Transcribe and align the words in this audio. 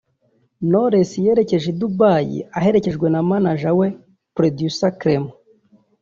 Knowless 0.67 1.11
yerekeje 1.25 1.67
i 1.73 1.77
Dubai 1.81 2.31
aherekejwe 2.57 3.05
na 3.13 3.21
Manager 3.29 3.73
we 3.79 3.87
Producer 4.35 4.89
Clement 5.01 5.31